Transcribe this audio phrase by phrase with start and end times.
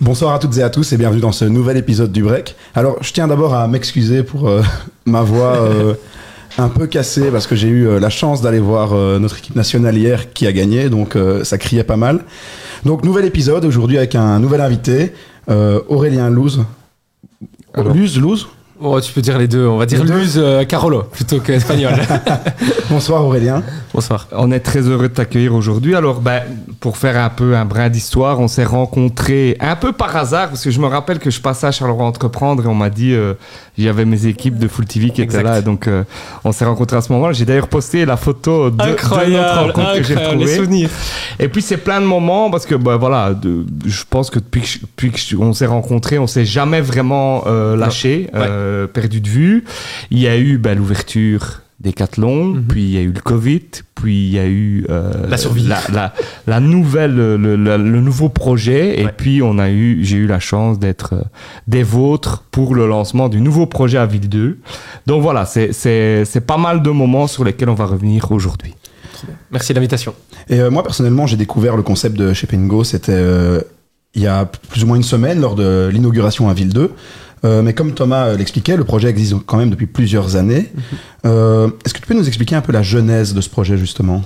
[0.00, 2.56] Bonsoir à toutes et à tous et bienvenue dans ce nouvel épisode du Break.
[2.74, 4.62] Alors, je tiens d'abord à m'excuser pour euh,
[5.04, 5.92] ma voix euh,
[6.56, 9.98] un peu cassée parce que j'ai eu euh, la chance d'aller voir notre équipe nationale
[9.98, 12.24] hier qui a gagné, donc ça criait pas mal.
[12.86, 15.12] Donc, nouvel épisode aujourd'hui avec un nouvel invité,
[15.48, 16.64] Aurélien Louz.
[17.76, 18.48] Luz, Louz
[18.82, 19.66] Oh, tu peux dire les deux.
[19.66, 21.92] On va dire Luz euh, Carolo plutôt qu'espagnol.
[22.90, 23.62] Bonsoir Aurélien.
[23.92, 24.26] Bonsoir.
[24.32, 25.94] On est très heureux de t'accueillir aujourd'hui.
[25.94, 26.42] Alors, ben,
[26.80, 30.64] pour faire un peu un brin d'histoire, on s'est rencontrés un peu par hasard parce
[30.64, 33.34] que je me rappelle que je passais à Charleroi Entreprendre et on m'a dit euh,
[33.76, 35.60] il y avait mes équipes de Full TV qui étaient là.
[35.60, 36.04] Donc, euh,
[36.44, 37.34] on s'est rencontrés à ce moment-là.
[37.34, 40.44] J'ai d'ailleurs posté la photo de, incroyable, notre rencontre que j'ai retrouvée.
[40.46, 40.90] Les souvenirs.
[41.38, 44.80] Et puis, c'est plein de moments parce que, ben, voilà, de, je pense que depuis,
[45.36, 47.44] qu'on s'est rencontrés, on s'est jamais vraiment
[47.76, 48.30] lâché.
[48.70, 49.64] Euh, perdu de vue.
[50.10, 53.62] Il y a eu bah, l'ouverture des mm puis il y a eu le Covid,
[53.94, 59.40] puis il y a eu euh, la survie, la, nouvelle, le, nouveau projet, et puis
[59.42, 61.22] on a eu, j'ai eu la chance d'être euh,
[61.68, 64.58] des vôtres pour le lancement du nouveau projet à Ville 2.
[65.06, 68.74] Donc voilà, c'est pas mal de moments sur lesquels on va revenir aujourd'hui.
[69.50, 70.14] Merci de l'invitation.
[70.50, 73.22] Et moi personnellement, j'ai découvert le concept de Shape Go, c'était
[74.14, 76.90] il y a plus ou moins une semaine lors de l'inauguration à Ville 2.
[77.44, 80.70] Euh, mais comme Thomas euh, l'expliquait, le projet existe quand même depuis plusieurs années.
[80.74, 80.82] Mhm.
[81.26, 84.22] Euh, est-ce que tu peux nous expliquer un peu la genèse de ce projet justement?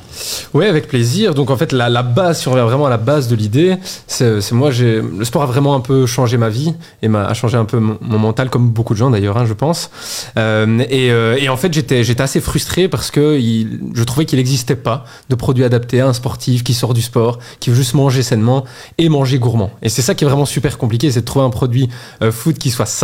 [0.53, 1.35] Oui, avec plaisir.
[1.35, 4.53] Donc en fait, la, base, si on revient vraiment à la base de l'idée, c'est
[4.53, 7.65] moi, le sport a vraiment un peu changé ma vie et m'a a changé un
[7.65, 9.91] peu mon, mental, comme beaucoup de gens d'ailleurs, hein, je pense.
[10.37, 15.35] et, en fait, j'étais j'étais assez frustré parce que je trouvais qu'il n'existait pas de
[15.35, 18.65] produit adapté à un sportif qui sort du sport, qui veut juste manger sainement
[18.99, 19.71] et manger gourmand.
[19.83, 21.89] Et c'est ça qui est vraiment super compliqué, c'est de trouver un produit
[22.31, 23.04] food qui soit sain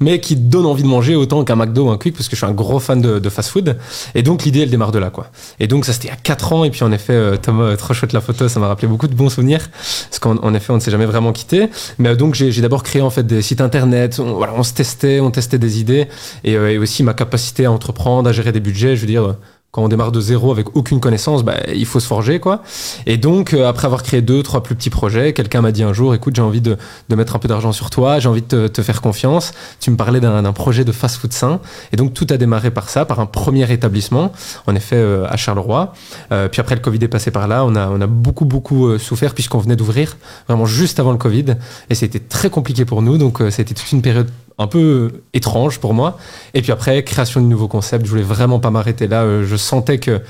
[0.00, 2.44] mais qui donne envie de manger autant qu'un McDo ou un Quick, parce que je
[2.44, 3.76] suis un gros fan de, fast-food.
[4.14, 5.28] Et donc l'idée, elle démarre de là, quoi.
[5.60, 6.64] Et donc ça, c'était a 4 ans.
[6.64, 9.08] Et puis en effet, euh, Thomas, euh, trop chouette la photo, ça m'a rappelé beaucoup
[9.08, 11.68] de bons souvenirs, parce qu'en effet, on ne s'est jamais vraiment quitté.
[11.98, 14.18] Mais euh, donc j'ai d'abord créé en fait des sites internet.
[14.18, 16.08] On, on se testait, on testait des idées,
[16.44, 18.96] et aussi ma capacité à entreprendre, à gérer des budgets.
[18.96, 19.36] Je veux dire
[19.74, 22.62] quand on démarre de zéro avec aucune connaissance, bah, il faut se forger, quoi.
[23.06, 25.92] Et donc, euh, après avoir créé deux, trois plus petits projets, quelqu'un m'a dit un
[25.92, 26.76] jour, écoute, j'ai envie de,
[27.08, 29.52] mettre un peu d'argent sur toi, j'ai envie de te, faire confiance.
[29.80, 31.58] Tu me parlais d'un projet de fast-food sain.
[31.92, 34.30] Et donc, tout a démarré par ça, par un premier établissement,
[34.68, 35.92] en effet, euh, à Charleroi.
[36.30, 37.64] Euh, puis après, le Covid est passé par là.
[37.64, 41.56] On a, on a beaucoup, beaucoup souffert puisqu'on venait d'ouvrir, vraiment juste avant le Covid.
[41.90, 43.18] Et c'était très compliqué pour nous.
[43.18, 46.18] Donc, c'était toute une période un peu étrange pour moi.
[46.54, 48.04] Et puis après, création de nouveaux concepts.
[48.04, 49.22] Je voulais vraiment pas m'arrêter là.
[49.22, 50.20] Euh, je sentais que,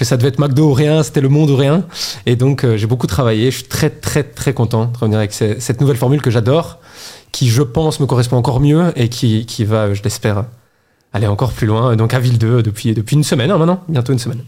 [0.00, 1.84] ça devait être McDo ou rien, c'était le monde ou rien.
[2.26, 3.50] Et donc, euh, j'ai beaucoup travaillé.
[3.50, 6.78] Je suis très, très, très content de revenir avec cette nouvelle formule que j'adore,
[7.32, 10.44] qui, je pense, me correspond encore mieux et qui va, je l'espère,
[11.12, 11.94] aller encore plus loin.
[11.96, 14.40] Donc à Ville 2 depuis, depuis une semaine hein, maintenant, bientôt une semaine.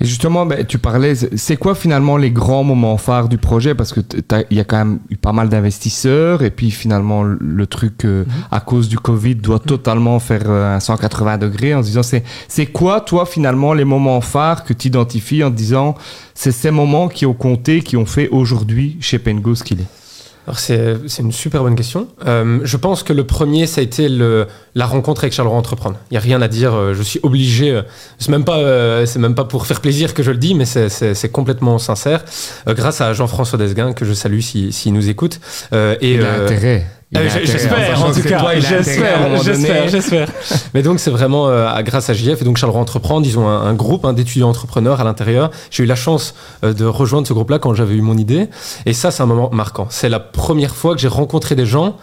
[0.00, 3.74] Et justement, ben, tu parlais, c'est quoi finalement les grands moments phares du projet?
[3.74, 4.04] Parce qu'il
[4.50, 8.32] y a quand même eu pas mal d'investisseurs et puis finalement le truc euh, mhm.
[8.50, 12.66] à cause du Covid doit totalement faire euh, un 180 degrés en se disant c'est
[12.66, 15.94] quoi toi finalement les moments phares que tu identifies en disant
[16.34, 20.01] c'est ces moments qui ont compté, qui ont fait aujourd'hui chez Pengo ce qu'il est?
[20.46, 22.08] Alors c'est, une super bonne question.
[22.26, 25.98] Euh, je pense que le premier, ça a été le, la rencontre avec Charleroi Entreprendre.
[26.10, 27.82] Il n'y a rien à dire, euh, je suis obligé, euh,
[28.18, 31.32] c'est même, pas, c'est même pas pour faire plaisir que je le dis, mais c'est,
[31.32, 32.24] complètement sincère.
[32.66, 35.38] grâce à Jean-François Desguin, que je salue s'il si, nous écoute.
[35.72, 36.86] et, Il a intérêt.
[37.14, 38.58] Ah, j'espère, en tout cas.
[38.58, 40.28] J'espère, j'espère, j'espère.
[40.74, 43.26] Mais donc, c'est vraiment euh, grâce à JF et donc Charleroi Entreprendre.
[43.26, 45.50] Ils ont un, groupe hein, d'étudiants entrepreneurs à l'intérieur.
[45.70, 46.34] J'ai eu la chance
[46.64, 48.48] euh, de rejoindre ce groupe-là quand j'avais eu mon idée.
[48.86, 49.88] Et ça, c'est un moment marquant.
[49.90, 51.96] C'est la première fois que j'ai rencontré des gens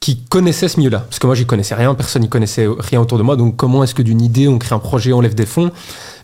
[0.00, 1.00] qui connaissaient ce milieu-là.
[1.00, 3.36] Parce que moi, j'y connaissais rien, personne n'y connaissait rien autour de moi.
[3.36, 5.70] Donc, comment est-ce que d'une idée, on crée un projet, on lève des fonds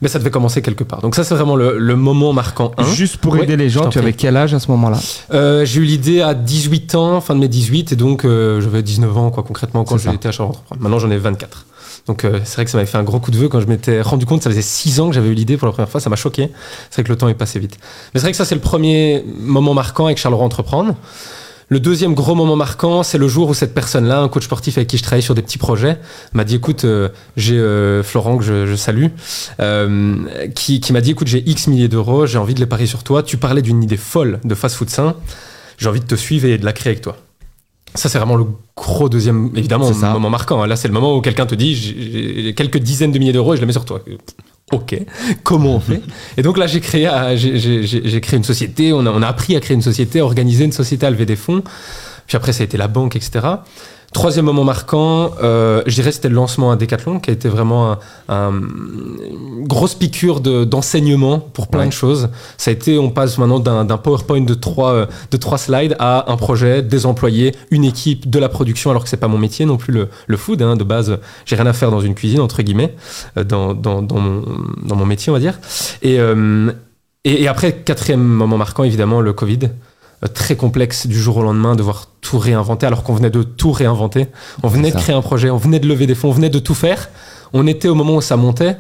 [0.01, 1.01] Mais ça devait commencer quelque part.
[1.01, 2.73] Donc, ça, c'est vraiment le, moment marquant.
[2.95, 4.99] Juste pour aider les gens, tu avais quel âge à ce moment-là?
[5.33, 8.83] Euh, J'ai eu l'idée à 18 ans, fin de mes 18, et donc euh, j'avais
[8.83, 11.67] 19 ans, quoi, concrètement, quand j'étais à Charles Maintenant, j'en ai 24.
[12.07, 13.67] Donc euh, c'est vrai que ça m'avait fait un gros coup de vœu quand je
[13.67, 16.01] m'étais rendu compte, ça faisait 6 ans que j'avais eu l'idée pour la première fois,
[16.01, 16.51] ça m'a choqué.
[16.91, 17.79] C'est vrai que le temps est passé vite.
[18.13, 20.95] Mais c'est vrai que ça c'est le premier moment marquant avec Charleroi Entreprendre.
[21.69, 24.89] Le deuxième gros moment marquant, c'est le jour où cette personne-là, un coach sportif avec
[24.89, 25.99] qui je travaille sur des petits projets,
[26.33, 29.07] m'a dit écoute, euh, j'ai euh, Florent que je, salue,
[29.61, 30.17] euh,
[30.55, 33.23] qui, m'a dit écoute, j'ai X milliers d'euros, j'ai envie de les parier sur toi.
[33.23, 35.17] Tu parlais d'une idée folle de fast-food sain,
[35.79, 37.17] j'ai envie de te suivre et de la créer avec toi.
[37.95, 38.47] Ça, c'est vraiment le
[38.77, 40.63] gros deuxième, évidemment, moment marquant.
[40.63, 40.67] Hein.
[40.67, 43.57] Là, c'est le moment où quelqu'un te dit j'ai quelques dizaines de milliers d'euros et
[43.57, 44.03] je les mets sur toi.
[44.73, 44.97] Ok,
[45.43, 46.01] comment on fait?
[46.37, 49.57] Et donc là, j'ai créé, euh, j'ai créé une société, on a, on a appris
[49.57, 51.63] à créer une société, à organiser une société, à lever des fonds.
[52.27, 53.47] Puis après, ça a été la banque, etc.
[54.15, 57.91] Troisième moment marquant, euh, je dirais c'était le lancement à Decathlon, qui a été vraiment
[57.93, 61.87] un, un- une grosse piqûre de- d'enseignement pour plein Ouais.
[61.89, 62.29] de choses.
[62.57, 66.31] Ça a été, on passe maintenant d'un PowerPoint de trois, euh, de trois slides à
[66.33, 69.67] un projet, des employés, une équipe, de la production, alors que c'est pas mon métier
[69.67, 70.63] non plus le, le food.
[70.63, 70.77] hein.
[70.77, 72.95] de base, j'ai rien à faire dans une cuisine entre guillemets,
[73.37, 74.43] euh, dans, dans, dans, mon,
[74.87, 75.59] dans mon métier on va dire.
[76.03, 76.71] Et, euh,
[77.25, 79.71] et, et après, quatrième moment marquant, évidemment, le Covid.
[80.25, 83.73] Euh, Très complexe du jour au lendemain, devoir tout réinventer alors qu'on venait de tout
[83.73, 84.29] réinventer.
[84.63, 86.59] On venait de créer un projet, on venait de lever des fonds, on venait de
[86.59, 87.09] tout faire.
[87.53, 88.77] On était au moment où ça montait.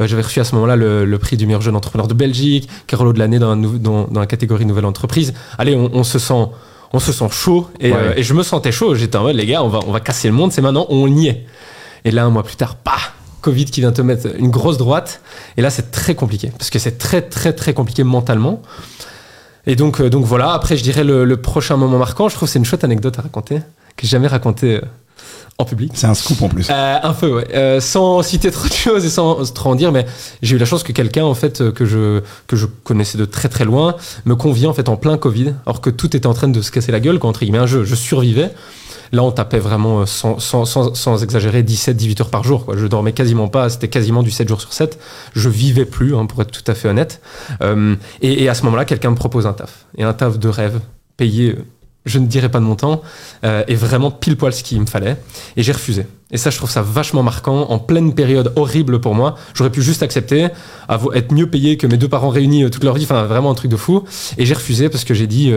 [0.00, 2.68] Euh, J'avais reçu à ce moment-là le, le prix du meilleur jeune entrepreneur de Belgique,
[2.86, 5.32] Carolo de l'année dans, la nou- dans, dans la catégorie nouvelle entreprise.
[5.58, 6.46] Allez, on, on se sent,
[6.92, 7.96] on se sent chaud et, Ouais.
[7.98, 8.94] euh, et je me sentais chaud.
[8.96, 10.50] J'étais en mode les gars, on va, on va casser le monde.
[10.52, 11.44] C'est maintenant, on y est.
[12.04, 12.92] Et là, un mois plus tard, bah,
[13.42, 15.20] Covid qui vient te mettre une grosse droite.
[15.56, 18.60] Et là, c'est très compliqué parce que c'est très, très, très compliqué mentalement.
[19.66, 20.52] Et donc, euh, donc voilà.
[20.52, 22.28] Après, je dirais le, le prochain moment marquant.
[22.28, 23.60] Je trouve que c'est une chouette anecdote à raconter
[23.96, 24.80] que j'ai jamais raconté euh,
[25.58, 25.92] en public.
[25.94, 26.68] C'est un scoop en plus.
[26.70, 27.48] Euh, un peu, ouais.
[27.54, 30.06] Euh, sans citer trop de choses et sans trop en dire, mais
[30.42, 33.48] j'ai eu la chance que quelqu'un, en fait, que je, que je connaissais de très
[33.48, 33.96] très loin,
[34.26, 36.70] me convie en fait en plein Covid, alors que tout était en train de se
[36.70, 38.50] casser la gueule, quand entre guillemets, un jeu, je survivais.
[39.12, 42.66] Là, on tapait vraiment, euh, sans, exagérer, 17-18 heures par jour.
[42.76, 44.98] Je dormais quasiment pas, c'était quasiment du 7 jours sur 7.
[45.34, 47.20] Je vivais plus, hein, pour être tout à fait honnête.
[47.62, 49.86] Euh, et, à ce moment-là, quelqu'un me propose un taf.
[49.96, 50.80] Et un taf de rêve,
[51.16, 51.64] payé, euh,
[52.04, 53.02] je ne dirais pas de montant,
[53.44, 55.16] euh, et vraiment pile poil ce qu'il me fallait.
[55.56, 56.06] Et j'ai refusé.
[56.30, 57.66] Et ça, je trouve ça vachement marquant.
[57.70, 60.48] En pleine période horrible pour moi, j'aurais pu juste accepter,
[61.14, 63.04] être mieux payé que mes deux parents réunis toute leur vie.
[63.04, 64.04] Enfin, vraiment un truc de fou.
[64.38, 65.52] Et j'ai refusé parce que j'ai dit,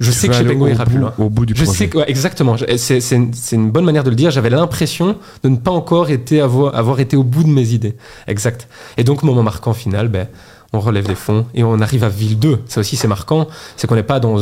[0.00, 1.12] je Tu sais que chez aller Pengo au ira plus bout- loin.
[1.18, 1.78] Au bout du Je projet.
[1.78, 2.56] sais que, ouais, exactement.
[2.76, 4.30] C'est une, c'est une bonne manière de le dire.
[4.30, 7.96] J'avais l'impression de ne pas encore été avoir, avoir été au bout de mes idées.
[8.26, 8.66] Exact.
[8.96, 10.26] Et donc, moment marquant final, ben,
[10.72, 12.60] on relève des fonds et on arrive à ville 2.
[12.66, 13.46] Ça aussi, c'est marquant.
[13.76, 14.38] C'est qu'on n'est pas dans.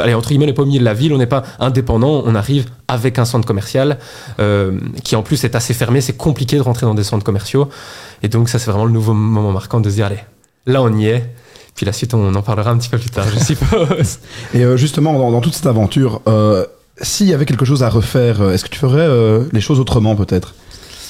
[0.00, 2.22] Allez, entre guillemets, on n'est pas au milieu de la ville, on n'est pas indépendant.
[2.24, 3.98] On arrive avec un centre commercial
[4.38, 6.00] euh, qui, en plus, est assez fermé.
[6.00, 7.68] C'est compliqué de rentrer dans des centres commerciaux.
[8.22, 10.20] Et donc, ça, c'est vraiment le nouveau moment marquant de se dire, allez,
[10.66, 11.28] là, on y est.
[11.76, 14.18] Puis la suite, on en parlera un petit peu plus tard, je suppose.
[14.54, 16.64] Et euh, justement, dans, dans toute cette aventure, euh,
[17.02, 19.78] s'il y avait quelque chose à refaire, euh, est-ce que tu ferais euh, les choses
[19.78, 20.54] autrement peut-être?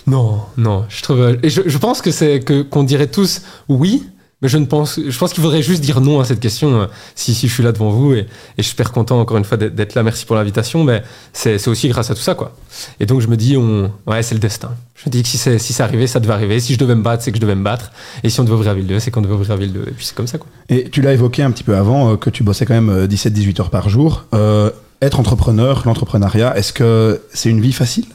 [0.09, 1.39] Non, non, je trouve.
[1.43, 4.05] Et je, je pense que c'est que qu'on dirait tous oui,
[4.43, 5.01] mais je ne pense.
[5.01, 6.83] Je pense qu'il faudrait juste dire non à cette question.
[6.83, 8.27] euh, Si, si je suis là devant vous et,
[8.59, 10.03] je suis super content encore une fois d'être là.
[10.03, 11.03] Merci pour l'invitation, mais
[11.33, 12.55] c'est aussi grâce à tout ça, quoi.
[13.01, 14.75] Et donc je me dis, on, ouais, c'est le destin.
[14.95, 16.61] Je me dis que si c'est si ça devait arriver.
[16.61, 17.93] Si je devais me battre, c'est que je devais me battre.
[18.23, 19.81] Et si on devait ouvrir à ville 2, c'est qu'on devait ouvrir à ville 2.
[19.81, 20.49] Et puis c'est comme ça, quoi.
[20.69, 23.07] Et tu l'as évoqué un petit peu avant, euh, que tu bossais quand même euh,
[23.07, 24.25] 17-18 heures par jour.
[24.35, 28.07] Euh, être entrepreneur, l'entrepreneuriat, est-ce que c'est une vie facile?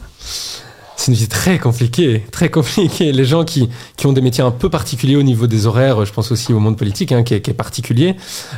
[1.02, 3.12] C'est une vie très compliquée, très compliquée.
[3.12, 6.14] Les gens qui, qui ont des métiers un peu particuliers au niveau des horaires, je
[6.14, 8.16] pense aussi au monde politique, hein, qui, est, qui est particulier,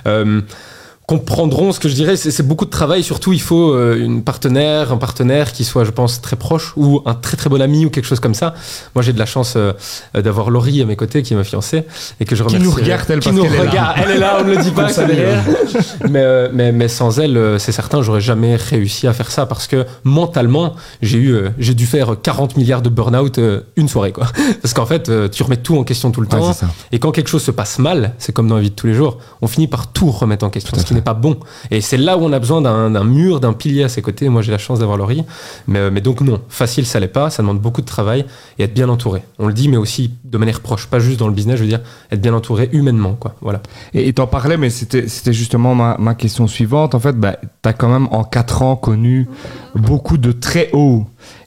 [0.08, 0.42] euh,
[1.08, 2.16] comprendront ce que je dirais.
[2.16, 3.04] C'est beaucoup de travail.
[3.04, 7.02] Surtout, il faut euh, une partenaire, un partenaire qui soit, je pense, très proche ou
[7.06, 8.54] un très très bon ami ou quelque chose comme ça.
[8.96, 9.74] Moi, j'ai de la chance euh,
[10.16, 11.84] d'avoir Laurie à mes côtés, qui est ma fiancée,
[12.20, 12.66] et que je Qui remercie.
[12.66, 13.70] nous regarde, elle, qui parce nous qu'elle est là.
[13.70, 13.96] regarde.
[14.04, 15.44] Elle est là, on ne le dit pas, c'est derrière.
[16.10, 19.68] mais, euh, mais, mais sans elle, c'est certain, j'aurais jamais réussi à faire ça parce
[19.68, 23.40] que mentalement, j'ai eu, euh, j'ai dû faire 40 milliards de burn-out
[23.76, 24.28] une soirée, quoi.
[24.62, 26.56] Parce qu'en fait, tu remets tout en question tout le Ouais, temps.
[26.92, 28.94] et quand quelque chose se passe mal, c'est comme dans la vie de tous les
[28.94, 31.38] jours, on finit par tout remettre en question, Tout ce n'est pas bon.
[31.72, 34.30] Et c'est là où on a besoin d'un mur, d'un pilier à ses côtés.
[34.30, 35.24] Moi, j'ai la chance d'avoir Laurie.
[35.68, 37.32] Mais, euh, mais donc, non, facile, ça l'est pas.
[37.32, 38.26] Ça demande beaucoup de travail
[38.60, 39.24] et être bien entouré.
[39.40, 41.70] On le dit, mais aussi de manière proche, pas juste dans le business, je veux
[41.70, 41.82] dire,
[42.12, 43.36] être bien entouré humainement, quoi.
[43.42, 43.62] Voilà.
[43.96, 46.94] Et t'en parlais, mais c'était justement ma, ma question suivante.
[46.94, 49.28] En fait, bah, t'as quand même en quatre ans connu
[49.76, 51.06] beaucoup de très hauts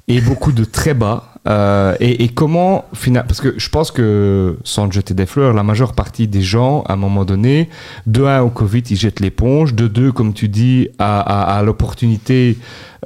[0.09, 1.35] et beaucoup de très bas.
[1.47, 2.85] Euh, et, comment,
[3.15, 6.83] parce que je pense que, sans te jeter des fleurs, la majeure partie des gens,
[6.83, 7.69] à un moment donné,
[8.07, 12.59] de un au Covid, ils jettent l'éponge, de deux, comme tu dis, à, l'opportunité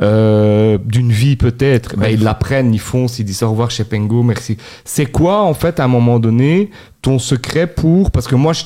[0.03, 2.15] euh, d'une vie peut-être, Ouais.
[2.15, 4.57] ils la prennent, ils foncent, ils disent au revoir chez Pengo, merci.
[4.85, 6.71] C'est quoi, en fait, à un moment donné,
[7.03, 8.63] ton secret pour parce que moi je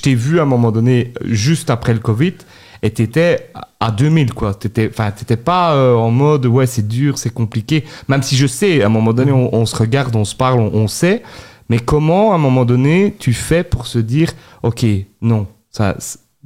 [0.00, 2.34] t'ai vu à un moment donné juste après le Covid
[2.82, 7.18] et t'étais à 2000 quoi t'étais enfin t'étais pas euh, en mode ouais c'est dur
[7.18, 10.34] c'est compliqué même si je sais à un moment donné on, se regarde on se
[10.34, 11.22] parle on, sait
[11.68, 14.32] mais comment à un moment donné tu fais pour se dire
[14.62, 14.84] ok
[15.22, 15.96] non ça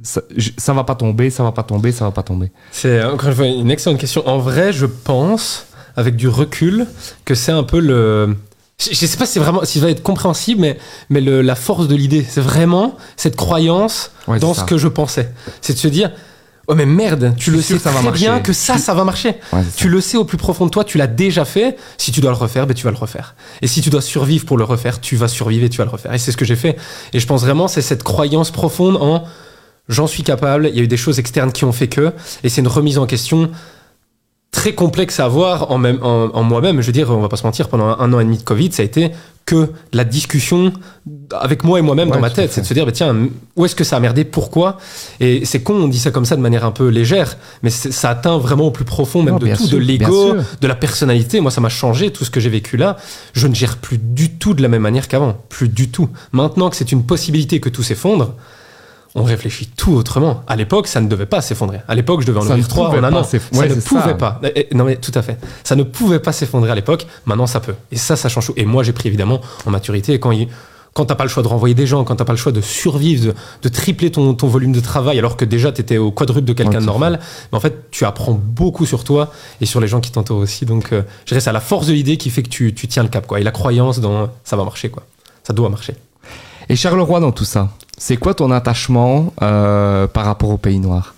[0.03, 0.21] ça,
[0.57, 2.51] ça va pas tomber ça va pas tomber ça va pas tomber?
[2.71, 4.27] C'est encore une fois une excellente question.
[4.27, 6.87] En vrai, je pense, avec du recul,
[7.23, 8.35] que c'est un peu le.
[8.77, 10.77] Je sais pas si c'est vraiment, si ça va être compréhensible, mais,
[11.09, 14.87] mais le- la force de l'idée, c'est vraiment cette croyance Ouais, dans ce que je
[14.89, 15.31] pensais.
[15.61, 16.11] C'est de se dire,
[16.67, 18.25] oh mais merde, tu le sais ça va très marcher.
[18.25, 19.29] bien que ça, ça va marcher.
[19.53, 19.77] Ouais, c'est ça.
[19.77, 21.77] Tu le sais au plus profond de toi, tu l'as déjà fait.
[21.97, 23.35] Si tu dois le refaire, ben, tu vas le refaire.
[23.61, 25.91] Et si tu dois survivre pour le refaire, tu vas survivre et tu vas le
[25.91, 26.13] refaire.
[26.13, 26.75] Et c'est ce que j'ai fait.
[27.13, 29.23] Et je pense vraiment, c'est cette croyance profonde en
[29.87, 30.67] j'en suis capable.
[30.67, 32.11] Il y a eu des choses externes qui ont fait que.
[32.43, 33.51] Et c'est une remise en question
[34.55, 36.79] très complexe à voir en, même, en, en moi-même.
[36.79, 38.43] Je veux dire, on va pas se mentir, pendant un, un an et demi de
[38.43, 39.11] Covid, ça a été
[39.45, 40.71] que la discussion
[41.29, 42.53] avec moi et moi-même Ouais, dans ma tête.
[42.53, 43.13] C'est de se dire, bah, tiens,
[43.57, 44.77] où est-ce que ça a merdé Pourquoi?
[45.19, 48.09] Et c'est con, on dit ça comme ça de manière un peu légère, mais ça
[48.09, 51.41] atteint vraiment au plus profond, même Non, de tout, sûr, de l'ego, de la personnalité.
[51.41, 52.95] Moi, ça m'a changé, tout ce que j'ai vécu là.
[53.33, 55.37] Je ne gère plus du tout de la même manière qu'avant.
[55.49, 56.07] Plus du tout.
[56.31, 58.35] Maintenant que c'est une possibilité que tout s'effondre,
[59.15, 60.43] on réfléchit tout autrement.
[60.47, 61.79] À l'époque, ça ne devait pas s'effondrer.
[61.87, 63.23] À l'époque, je devais en Ça ouvrir trois en un an.
[63.23, 64.13] Ça ouais, ne pouvait ça.
[64.13, 64.41] pas.
[64.73, 65.37] Non, mais tout à fait.
[65.63, 67.07] Ça ne pouvait pas s'effondrer à l'époque.
[67.25, 67.75] Maintenant, ça peut.
[67.91, 68.53] Et ça, ça change tout.
[68.57, 70.13] Et moi, j'ai pris évidemment en maturité.
[70.13, 70.47] Et quand il.
[70.93, 72.61] Quand t'as pas le choix de renvoyer des gens, quand t'as pas le choix de
[72.61, 76.45] survivre, de, de tripler ton, ton volume de travail, alors que déjà t'étais au quadruple
[76.47, 77.19] de quelqu'un Ouais, de à normal,
[77.51, 79.29] mais en fait tu apprends beaucoup sur toi
[79.59, 80.65] et sur les gens qui t'entourent aussi.
[80.65, 83.03] Donc euh, je dirais c'est la force de l'idée qui fait que tu, tu tiens
[83.03, 83.41] le cap, quoi.
[83.41, 85.03] Et la croyance dans ça va marcher, quoi.
[85.43, 85.95] Ça doit marcher.
[86.69, 91.13] Et Charleroi dans tout ça, c'est quoi ton attachement euh, par rapport au Pays Noir?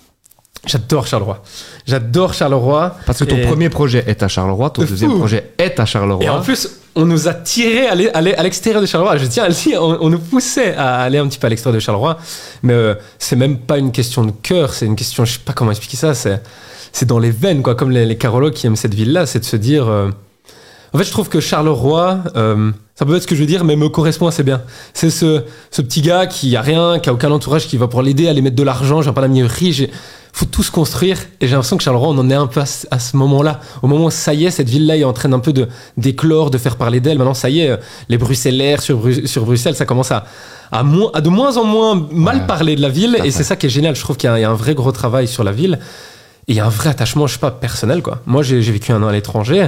[0.66, 1.42] J'adore Charleroi.
[1.86, 2.96] J'adore Charleroi.
[3.06, 5.18] Parce que ton Et- premier projet est à Charleroi, ton De deuxième fou.
[5.20, 6.26] projet est à Charleroi.
[6.26, 9.16] Et en plus, on nous a tiré à l'e- à l'e- à l'extérieur de Charleroi.
[9.18, 11.50] Je tiens à le dire, on, on nous poussait à aller un petit peu à
[11.50, 12.18] l'extérieur de Charleroi.
[12.64, 15.54] Mais euh, c'est même pas une question de cœur, c'est une question, je sais pas
[15.54, 16.42] comment expliquer ça, c'est,
[16.92, 17.76] c'est dans les veines, quoi.
[17.76, 19.88] Comme les, les Carologues qui aiment cette ville-là, c'est de se dire.
[19.88, 20.10] euh,
[20.94, 23.64] En fait, je trouve que Charleroi, euh, ça peut être ce que je veux dire,
[23.64, 24.62] mais me correspond assez bien.
[24.94, 28.02] C'est ce, ce petit gars qui a rien, qui a aucun entourage, qui va pour
[28.02, 29.02] l'aider à aller mettre de l'argent.
[29.02, 29.84] J'ai pas d'ami riche.
[30.34, 31.18] Faut tout se construire.
[31.42, 33.60] Et j'ai l'impression que Charleroi, on en est un peu à, ce- à ce moment-là.
[33.82, 36.50] Au moment où ça y est, cette ville-là est en train un peu de d'éclore,
[36.52, 37.18] de faire parler d'elle.
[37.18, 37.78] Maintenant, ça y est, euh,
[38.10, 40.26] les Bruxellaires sur, Bru- sur Bruxelles, ça commence à,
[40.72, 42.48] à, moins, à de moins en moins mal Ouais.
[42.48, 43.18] parler de la ville.
[43.24, 43.96] Et c'est ça qui est génial.
[43.96, 45.80] Je trouve qu'il y, a- il y a un vrai gros travail sur la ville.
[46.48, 48.22] Et il y a un vrai attachement, je sais pas, personnel, quoi.
[48.28, 49.68] Moi, j'ai j'ai vécu un an à l'étranger.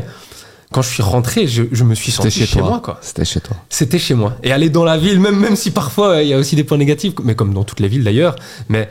[0.72, 2.70] Quand je suis rentré, je, je me suis C'était senti chez, toi.
[2.70, 3.00] moi, quoi.
[3.02, 3.58] C'était chez toi.
[3.70, 4.36] C'était chez moi.
[4.44, 6.64] Et aller dans la ville, même, même si parfois euh, il y a aussi des
[6.64, 8.36] points négatifs, mais comme dans toutes les villes d'ailleurs,
[8.68, 8.88] mais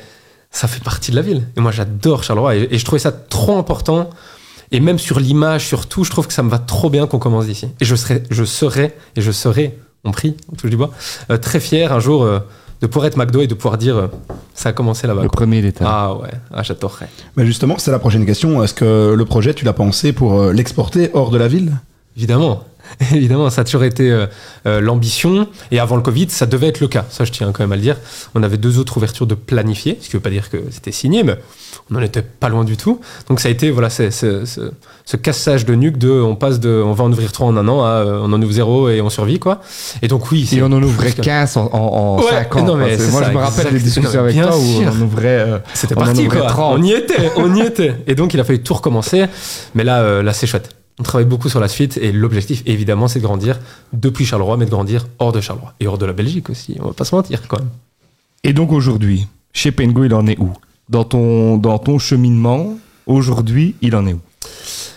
[0.50, 1.46] ça fait partie de la ville.
[1.56, 4.10] Et moi j'adore Charleroi et, et je trouvais ça trop important.
[4.70, 7.18] Et même sur l'image, sur tout, je trouve que ça me va trop bien qu'on
[7.18, 7.68] commence d'ici.
[7.80, 10.90] Et je serais, je serais, et je serais, on prie, on touche du bois,
[11.30, 12.40] euh, très fier un jour euh,
[12.80, 14.06] de pouvoir être McDo et de pouvoir dire euh,
[14.54, 15.22] ça a commencé là-bas.
[15.22, 15.38] Le quoi.
[15.38, 15.86] premier détail.
[15.90, 17.08] Ah ouais, ah, j'adorerais.
[17.36, 18.62] Mais justement, c'est la prochaine question.
[18.62, 21.72] Est-ce que le projet, tu l'as pensé pour euh, l'exporter hors de la ville?
[22.16, 22.64] Évidemment.
[23.14, 24.26] Évidemment, ça a toujours été euh,
[24.66, 25.48] euh, l'ambition.
[25.70, 27.04] Et avant le Covid, ça devait être le cas.
[27.10, 27.96] Ça, je tiens quand même à le dire.
[28.34, 30.92] On avait deux autres ouvertures de planifier, ce qui ne veut pas dire que c'était
[30.92, 31.36] signé, mais
[31.90, 33.00] on n'en était pas loin du tout.
[33.28, 37.04] Donc ça a été voilà, ce cassage de nuque de on passe de on va
[37.04, 39.38] en ouvrir trois en un an à euh, on en ouvre zéro et on survit
[39.38, 39.60] quoi.
[40.02, 42.56] Et donc oui, Et on en ouvrait plus que- 15 en, en, en Ouais, 5
[42.56, 42.64] ans.
[42.64, 45.26] non, mais moi, ça, je me rappelle des discussions avec toi où on ouvrait.
[45.40, 46.48] euh, C'était parti ouvrait quoi.
[46.48, 46.78] 30.
[46.78, 47.94] On y était, on y était.
[48.06, 49.24] Et donc il a fallu tout recommencer.
[49.74, 50.74] Mais là, euh, là c'est chouette.
[51.00, 53.60] On travaille beaucoup sur la suite et l'objectif évidemment c'est de grandir
[53.92, 56.76] depuis Charleroi, mais de grandir hors de Charleroi et hors de la Belgique aussi.
[56.80, 57.68] On va pas se mentir quand même.
[58.44, 60.50] Et donc aujourd'hui, chez Pengo, il en est où?
[60.88, 64.20] Dans ton, dans ton cheminement, aujourd'hui, il en est où?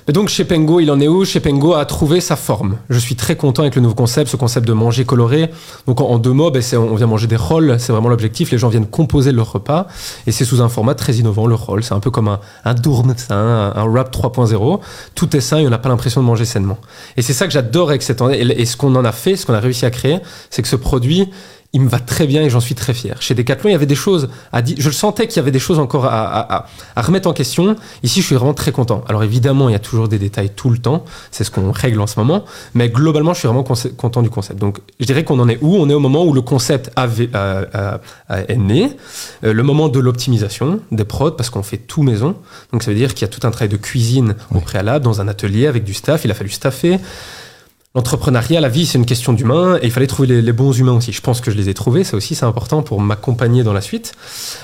[0.07, 1.23] Donc chez Pengo, il en est où?
[1.25, 2.77] Chez Pengo a trouvé sa forme.
[2.89, 5.51] Je suis très content avec le nouveau concept, ce concept de manger coloré.
[5.85, 8.51] Donc en, deux mots, ben, on vient manger des rolls, c'est vraiment l'objectif.
[8.51, 9.87] Les gens viennent composer leur repas
[10.25, 11.83] et c'est sous un format très innovant, le roll.
[11.83, 12.75] C'est un peu comme un, un
[13.15, 14.79] c'est un, un wrap 3.0.
[15.13, 16.79] Tout est sain et on n'a pas l'impression de manger sainement.
[17.15, 18.39] Et c'est ça que j'adore avec cette année.
[18.39, 20.17] Et ce qu'on en a fait, ce qu'on a réussi à créer,
[20.49, 21.29] c'est que ce produit,
[21.73, 23.15] il me va très bien et j'en suis très fier.
[23.21, 24.75] Chez Decathlon, il y avait des choses à dire.
[24.77, 26.65] Je le sentais qu'il y avait des choses encore à, à- à-
[26.97, 27.77] à remettre en question.
[28.03, 29.03] Ici, je suis vraiment très content.
[29.07, 31.05] Alors évidemment, il y a toujours des détails tout le temps.
[31.31, 32.43] C'est ce qu'on règle en ce moment.
[32.73, 34.59] Mais globalement, je suis vraiment content du concept.
[34.59, 35.77] Donc, je dirais qu'on en est où?
[35.77, 37.97] On est au moment où le concept avait, euh, euh,
[38.31, 38.91] euh, est né.
[39.45, 42.35] Euh, le moment de l'optimisation des prods, parce qu'on fait tout maison.
[42.73, 45.21] Donc, ça veut dire qu'il y a tout un travail de cuisine au préalable dans
[45.21, 46.25] un atelier avec du staff.
[46.25, 46.99] Il a fallu staffer.
[47.93, 51.11] L'entrepreneuriat, la vie, c'est une question d'humain et il fallait trouver les, bons humains aussi.
[51.11, 53.81] Je pense que je les ai trouvés, ça aussi c'est important pour m'accompagner dans la
[53.81, 54.13] suite.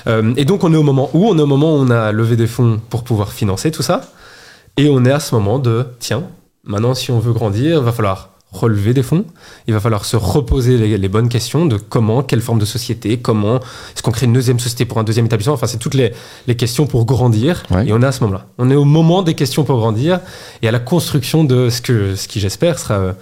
[0.06, 1.28] Euh, et donc on est au moment où?
[1.28, 4.00] On est au moment où on a levé des fonds pour pouvoir financer tout ça.
[4.78, 6.22] Et on est à ce moment de, tiens,
[6.64, 9.24] maintenant si on veut grandir, il va falloir relever des fonds,
[9.66, 13.18] il va falloir se reposer les, les bonnes questions de comment, quelle forme de société,
[13.18, 16.12] comment, est-ce qu'on crée une deuxième société pour un deuxième établissement, enfin c'est toutes les,
[16.46, 17.62] les questions pour grandir.
[17.70, 17.86] Ouais.
[17.86, 18.46] Et on est à ce moment-là.
[18.56, 20.20] On est au moment des questions pour grandir
[20.62, 23.12] et à la construction de ce, que, ce qui j'espère sera, euh,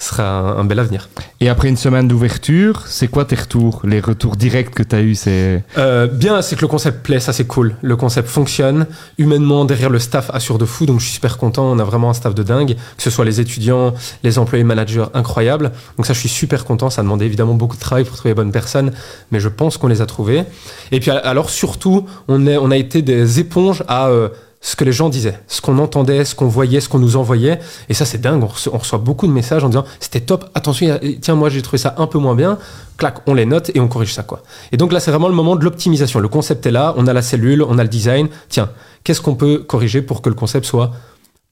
[0.00, 1.08] sera un, un bel avenir.
[1.40, 5.00] Et après une semaine d'ouverture, c'est quoi tes retours Les retours directs que tu as
[5.00, 5.62] eus, c'est.
[5.78, 7.76] Euh, bien, c'est que le concept plaît, ça c'est cool.
[7.82, 8.86] Le concept fonctionne.
[9.18, 11.64] Humainement, derrière le staff assure de fou, donc je suis super content.
[11.64, 15.06] On a vraiment un staff de dingue, que ce soit les étudiants, les employés, managers,
[15.14, 15.72] incroyables.
[15.96, 16.90] Donc ça, je suis super content.
[16.90, 18.92] Ça a demandé évidemment beaucoup de travail pour trouver les bonnes personnes,
[19.30, 20.44] mais je pense qu'on les a trouvées.
[20.92, 24.28] Et puis alors surtout, on, est, on a été des éponges à euh,
[24.62, 27.60] ce que les gens disaient, ce qu'on entendait, ce qu'on voyait, ce qu'on nous envoyait.
[27.88, 28.42] Et ça, c'est dingue.
[28.44, 31.94] On reçoit, beaucoup de messages en disant c'était top, attention, tiens, moi j'ai trouvé ça
[31.96, 32.58] un peu moins bien.
[32.98, 34.22] Clac, on les note et on corrige ça.
[34.22, 34.42] quoi.
[34.72, 36.20] Et donc là, c'est vraiment le moment de l'optimisation.
[36.20, 38.28] Le concept est là, on a la cellule, on a le design.
[38.50, 38.68] Tiens,
[39.02, 40.92] qu'est-ce qu'on peut corriger pour que le concept soit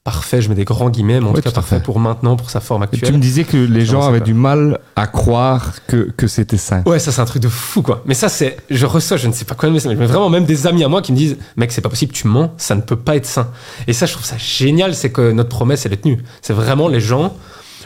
[0.04, 1.82] parfait, je mets des grands guillemets, mais en tout cas tout à parfait fait.
[1.82, 3.20] pour maintenant, pour sa forme Et tu me actuelle.
[3.20, 6.82] disais que les gens avaient va du mal à croire que, que c'était sain.
[6.86, 8.02] Ouais, ça c'est un truc de fou quoi.
[8.06, 10.82] Mais ça c'est, je reçois, je ne sais pas quoi mais vraiment même des amis
[10.82, 13.16] à moi qui me disent, mec c'est pas possible, tu mens, ça ne peut pas
[13.16, 13.48] être sain.
[13.86, 16.22] Et ça je trouve ça génial, c'est que notre promesse elle est tenue.
[16.40, 17.36] C'est vraiment les gens.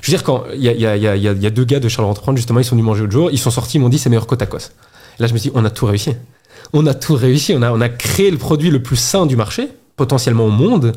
[0.00, 1.80] Je veux dire quand il y a, y, a, y, a, y a- deux gars
[1.80, 3.88] de Charles Entreprendre justement, ils sont venus manger l'autre jour, ils sont sortis, ils m'ont
[3.88, 4.58] dit c'est meilleur que tacos.
[4.58, 6.12] Et là je me dit on a tout réussi.
[6.72, 9.36] On a tout réussi, on a, on a créé le produit le plus sain du
[9.36, 10.92] marché, potentiellement au monde.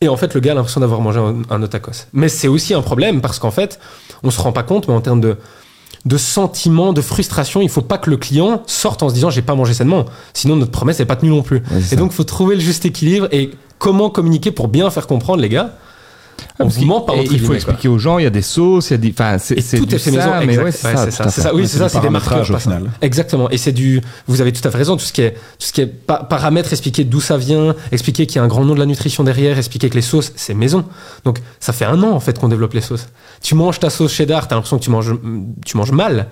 [0.00, 2.06] Et en fait, le gars a l'impression d'avoir mangé un, un autre tacos.
[2.12, 3.80] Mais c'est aussi un problème parce qu'en fait,
[4.22, 5.36] on se rend pas compte, mais en termes de,
[6.04, 9.42] de sentiment, de frustration, il faut pas que le client sorte en se disant j'ai
[9.42, 10.04] pas mangé sainement.
[10.34, 11.62] Sinon, notre promesse n'est pas tenue non plus.
[11.72, 11.96] Ouais, Et ça.
[11.96, 15.48] donc, il faut trouver le juste équilibre et comment communiquer pour bien faire comprendre, les
[15.48, 15.72] gars.
[16.60, 18.92] Ah, On vous ment il faut expliquer aux gens, il y a des sauces, il
[18.92, 19.10] y a des.
[19.10, 20.30] Enfin, c'est tout est fait maison.
[20.44, 21.28] mais ouais, c'est ça.
[21.30, 21.50] c'est.
[21.52, 22.48] Oui, c'est ça, c'est des marqueurs.
[22.50, 22.90] au final.
[23.00, 23.50] Exactement.
[23.50, 24.00] Et c'est du.
[24.26, 24.96] Vous avez tout à fait raison.
[24.96, 28.26] Tout ce qui est, tout ce qui est pa- paramètres, expliquer d'où ça vient, expliquer
[28.26, 30.54] qu'il y a un grand nom de la nutrition derrière, expliquer que les sauces, c'est
[30.54, 30.84] maison.
[31.24, 33.06] Donc, ça fait un an, en fait, qu'on développe les sauces.
[33.42, 35.14] Tu manges ta sauce cheddar, t'as l'impression que tu manges,
[35.64, 36.26] tu manges mal.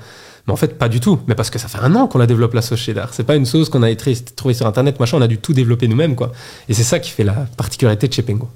[0.46, 1.18] Mais en fait, pas du tout.
[1.26, 3.08] Mais parce que ça fait un an qu'on la développe, la sauce cheddar.
[3.12, 3.88] C'est pas une sauce qu'on a
[4.36, 5.16] trouvée sur Internet, machin.
[5.18, 6.30] On a dû tout développer nous-mêmes, quoi.
[6.68, 8.48] Et c'est ça qui fait la particularité de chez Pengo.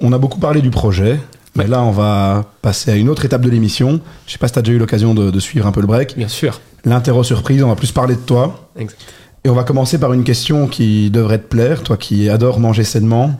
[0.00, 1.20] On a beaucoup parlé du projet,
[1.54, 1.70] mais Ouais.
[1.70, 4.00] là, on va passer à une autre étape de l'émission.
[4.26, 5.86] Je sais pas si tu as déjà eu l'occasion de, de suivre un peu le
[5.86, 6.16] break.
[6.16, 6.60] Bien sûr.
[6.84, 8.70] L'interro surprise, on va plus parler de toi.
[8.76, 8.98] Exact.
[9.44, 12.84] Et on va commencer par une question qui devrait te plaire, toi qui adores manger
[12.84, 13.38] sainement.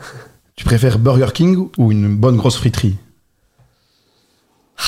[0.56, 2.96] Tu préfères Burger King ou une bonne grosse friterie?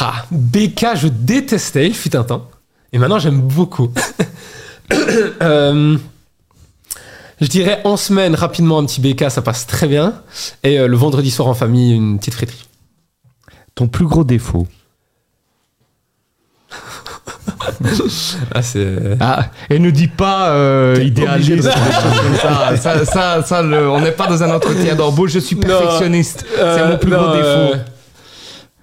[0.00, 2.48] Ah, BK, je détestais, il fut un temps.
[2.92, 3.88] Et maintenant, j'aime beaucoup.
[5.40, 5.96] Euh,
[7.42, 10.14] je dirais en semaine, rapidement, un petit BK, ça passe très bien.
[10.62, 12.66] Et euh, le vendredi soir en famille, une petite friterie.
[13.74, 14.66] Ton plus gros défaut.
[18.54, 18.96] Ah, c'est.
[19.20, 21.62] Ah, et ne dis pas euh, idéaliste,
[22.42, 22.76] ça.
[22.76, 25.32] Ça, ça, ça, le- on n'est pas dans un entretien d'embauche.
[25.32, 26.44] Je suis perfectionniste.
[26.54, 27.46] c'est Euh, mon plus non, gros défaut.
[27.48, 27.76] euh,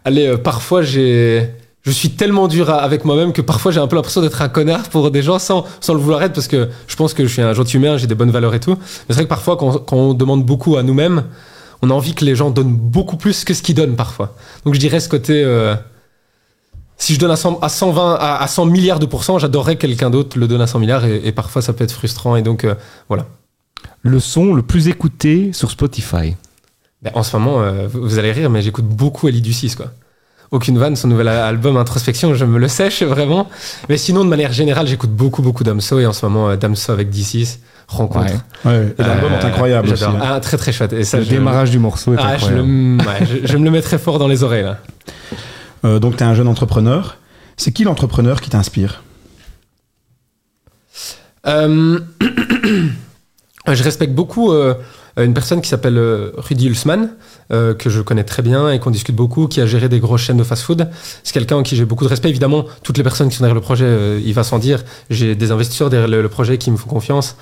[0.05, 1.49] allez, euh, parfois, j'ai.
[1.83, 4.89] Je suis tellement dur avec moi-même que parfois j'ai un peu l'impression d'être un connard
[4.89, 7.41] pour des gens sans, sans le vouloir être parce que je pense que je suis
[7.41, 8.71] un gentil humain, j'ai des bonnes valeurs et tout.
[8.71, 8.77] Mais
[9.09, 11.23] c'est vrai que parfois quand, quand on demande beaucoup à nous-mêmes,
[11.81, 14.35] on a envie que les gens donnent beaucoup plus que ce qu'ils donnent parfois.
[14.65, 15.41] Donc je dirais ce côté...
[15.43, 15.75] euh,
[16.97, 19.81] si je donne à, 100, à 120, à, à 100 milliards de pourcents, j'adorerais que
[19.81, 22.35] quelqu'un d'autre le donne à 100 milliards et, et parfois ça peut être frustrant.
[22.35, 22.75] Et donc euh,
[23.07, 23.25] voilà.
[24.01, 26.35] Le son le plus écouté sur Spotify.
[27.01, 29.93] Ben, en ce moment, euh, vous vous allez rire, mais j'écoute beaucoup Ellie Ducis, quoi.
[30.51, 33.47] Aucune vanne, son nouvel album Introspection, je me le sèche vraiment.
[33.87, 35.99] Mais sinon, de manière générale, j'écoute beaucoup, beaucoup Damso.
[35.99, 38.33] Et en ce moment, euh, Damso avec D6, rencontre.
[38.65, 38.71] Ouais.
[38.71, 40.03] Ouais, et l'album Euh, est incroyable aussi.
[40.05, 40.17] hein.
[40.21, 40.93] Ah, très, très chouette.
[40.93, 42.97] Et ça, le je- démarrage du morceau est Ah, je, incroyable.
[43.01, 44.77] ouais, je, je me le mets très fort dans les oreilles, là.
[45.85, 47.17] Euh, donc, tu es un jeune entrepreneur.
[47.55, 49.03] C'est qui l'entrepreneur qui t'inspire?
[51.47, 51.99] Euh,
[53.67, 54.73] je respecte beaucoup euh,
[55.23, 57.11] une personne qui s'appelle euh, Rudy Hulsmann,
[57.51, 60.21] euh, que je connais très bien et qu'on discute beaucoup, qui a géré des grosses
[60.21, 60.87] chaînes de fast-food.
[61.23, 62.29] C'est quelqu'un en qui j'ai beaucoup de respect.
[62.29, 64.83] Évidemment, toutes les personnes qui sont derrière le projet, euh, il va sans dire.
[65.09, 67.35] J'ai des investisseurs derrière le, projet qui me font confiance.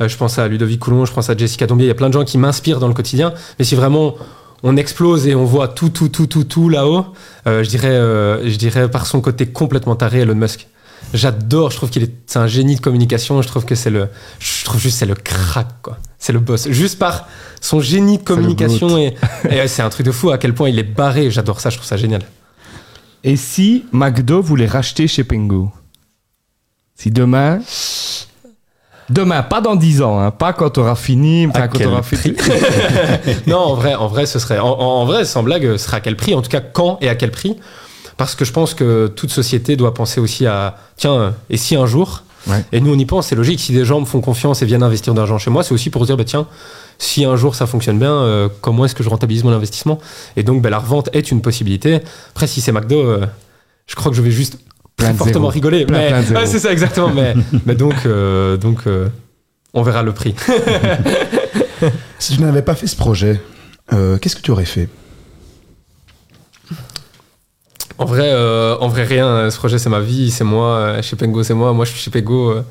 [0.00, 1.86] Euh, je pense à Ludovic Coulon, je pense à Jessica Dombier.
[1.86, 3.32] Il y a plein de gens qui m'inspirent dans le quotidien.
[3.58, 4.16] Mais si vraiment
[4.62, 7.06] on explose et on voit tout, tout, tout, tout, tout là-haut,
[7.46, 10.68] euh, je euh, je dirais par son côté complètement taré, Elon Musk.
[11.14, 13.42] J'adore, je trouve qu'il est, c'est un génie de communication.
[13.42, 15.98] Je trouve que c'est le, je trouve juste c'est le crack quoi.
[16.18, 16.68] C'est le boss.
[16.68, 17.28] Juste par
[17.60, 19.14] son génie de communication et,
[19.66, 21.30] c'est un truc de fou à quel point il est barré.
[21.30, 22.22] J'adore ça, je trouve ça génial.
[23.24, 25.70] Et si McDo voulait racheter chez Pengo
[26.96, 27.60] Si demain.
[29.10, 32.34] Demain, pas dans 10 ans, hein, pas quand tu auras fini, À quand t'auras fait.
[33.46, 36.00] non, en vrai, en vrai, ce serait, en, en vrai, sans blague, ce serait à
[36.00, 36.34] quel prix?
[36.34, 37.56] En tout cas, quand et à quel prix?
[38.22, 41.86] Parce que je pense que toute société doit penser aussi à, tiens, et si un
[41.86, 42.64] jour Ouais.
[42.72, 43.60] Et nous, on y pense, c'est logique.
[43.60, 45.90] Si des gens me font confiance et viennent investir de l'argent chez moi, c'est aussi
[45.90, 46.48] pour se dire, bah, tiens,
[46.98, 50.00] si un jour ça fonctionne bien, euh, comment est-ce que je rentabilise mon investissement?
[50.36, 52.00] Et donc, bah, la revente est une possibilité.
[52.30, 53.26] Après, si c'est McDo, euh,
[53.86, 54.58] je crois que je vais juste
[54.96, 55.50] Plein très de fortement zéro.
[55.50, 55.86] rigoler.
[55.86, 56.34] Plein, mais, plein.
[56.40, 57.12] Ouais, c'est ça, exactement.
[57.14, 59.08] mais, mais donc, euh, donc euh,
[59.72, 60.34] on verra le prix.
[62.18, 63.40] Si tu n'avais pas fait ce projet,
[63.92, 64.88] euh, qu'est-ce que tu aurais fait?
[68.02, 69.48] En vrai, euh, en vrai, rien.
[69.50, 70.68] Ce projet, c'est ma vie, c'est moi.
[70.76, 71.72] euh, Chez Pengo, c'est moi.
[71.72, 72.50] Moi, je suis chez Pengo.
[72.50, 72.62] euh,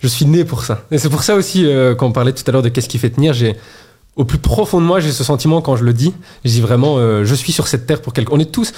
[0.00, 0.82] je suis né pour ça.
[0.90, 2.98] Et c'est pour ça aussi, euh, quand on parlait tout à l'heure de qu'est-ce qui
[2.98, 3.56] fait tenir, j'ai,
[4.18, 6.12] au plus profond de moi, j'ai ce sentiment quand je le dis.
[6.44, 8.32] Je dis vraiment, euh, je suis sur cette terre pour quelque.
[8.32, 8.72] On est tous.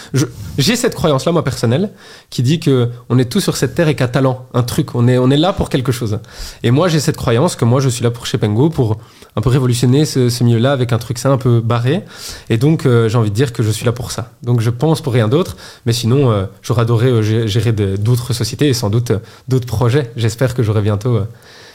[0.58, 1.90] j'ai cette croyance-là, moi personnelle,
[2.28, 4.94] qui dit que on est tous sur cette terre et qu'à talent, un truc.
[4.94, 6.18] On est, on est là pour quelque chose.
[6.62, 8.98] Et moi, j'ai cette croyance que moi, je suis là pour chez Pengo pour
[9.34, 12.02] un peu révolutionner ce, ce milieu-là avec un truc ça un peu barré.
[12.50, 14.32] Et donc, euh, j'ai envie de dire que je suis là pour ça.
[14.42, 15.56] Donc, je pense pour rien d'autre.
[15.86, 19.66] Mais sinon, euh, j'aurais adoré euh, gé- gérer d'autres sociétés et sans doute euh, d'autres
[19.66, 20.12] projets.
[20.16, 21.24] J'espère que j'aurai bientôt euh,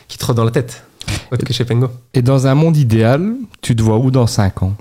[0.08, 0.84] qui trottent dans la tête.
[2.14, 4.76] Et dans un monde idéal, tu te vois où dans 5 ans?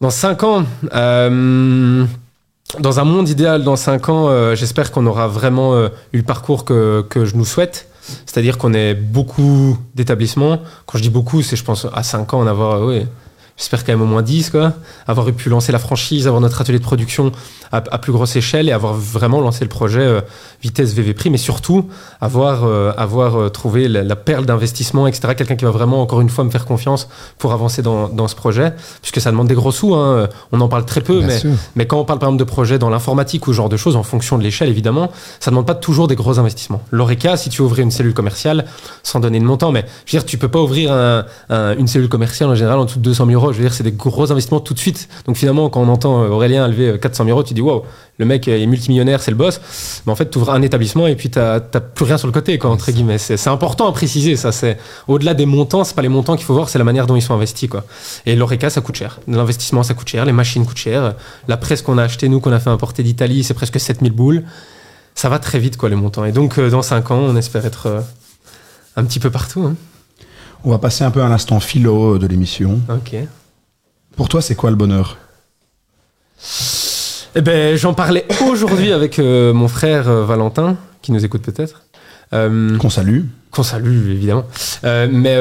[0.00, 2.04] Dans 5 ans, euh,
[2.78, 6.22] dans un monde idéal, dans 5 ans, euh, j'espère qu'on aura vraiment euh, eu le
[6.22, 7.88] parcours que, que je nous souhaite.
[8.24, 10.60] C'est-à-dire qu'on ait beaucoup d'établissements.
[10.86, 13.06] Quand je dis beaucoup, c'est je pense à 5 ans en avoir, ouais,
[13.58, 14.72] j'espère quand même au moins 10, quoi.
[15.06, 17.32] Avoir pu lancer la franchise, avoir notre atelier de production
[17.72, 20.20] à, à plus grosse échelle et avoir vraiment lancé le projet euh,
[20.62, 21.86] vitesse VV prix, mais surtout
[22.20, 25.34] avoir, euh, avoir euh, trouvé la, la perle d'investissement, etc.
[25.36, 28.34] Quelqu'un qui va vraiment, encore une fois, me faire confiance pour avancer dans, dans ce
[28.36, 29.94] projet, puisque ça demande des gros sous.
[29.94, 30.28] Hein.
[30.52, 31.38] On en parle très peu, mais,
[31.76, 33.96] mais quand on parle par exemple de projets dans l'informatique ou ce genre de choses,
[33.96, 36.80] en fonction de l'échelle évidemment, ça ne demande pas toujours des gros investissements.
[36.90, 38.64] L'ORECA, si tu ouvrais une cellule commerciale,
[39.02, 41.86] sans donner de montant, mais je veux dire, tu peux pas ouvrir un- un- une
[41.88, 43.47] cellule commerciale en général en dessous de 200 000 euros.
[43.52, 45.08] Je veux dire, c'est des gros investissements tout de suite.
[45.26, 47.82] Donc finalement, quand on entend euh, Aurélien lever euh, 400 000 euros, tu dis waouh,
[48.18, 49.60] le mec euh, est multimillionnaire, c'est le boss.
[50.06, 52.32] Mais en fait, tu ouvres un établissement et puis t'as t'as plus rien sur le
[52.32, 53.18] côté, quoi, entre guillemets.
[53.18, 54.52] C'est c'est important à préciser, ça.
[54.52, 57.16] C'est au-delà des montants, c'est pas les montants qu'il faut voir, c'est la manière dont
[57.16, 57.84] ils sont investis, quoi.
[58.26, 59.20] Et l'ORECA, ça coûte cher.
[59.28, 60.24] L'investissement, ça coûte cher.
[60.24, 61.14] Les machines coûtent cher.
[61.46, 64.44] La presse qu'on a acheté, nous, qu'on a fait importer d'Italie, c'est presque 7000 boules.
[65.14, 66.24] Ça va très vite, quoi, les montants.
[66.24, 68.04] Et donc, euh, dans 5 ans, on espère être
[68.96, 69.62] un petit peu partout.
[69.62, 69.74] hein.
[70.64, 72.80] On va passer un peu à l'instant philo de l'émission.
[72.90, 73.14] Ok.
[74.18, 75.16] Pour toi, c'est quoi le bonheur?
[77.36, 81.84] Eh ben, j'en parlais aujourd'hui avec euh, mon frère euh, Valentin, qui nous écoute peut-être.
[82.32, 83.20] Euh, Qu'on salue.
[83.52, 84.44] qu'on salue évidemment.
[84.82, 85.38] Mais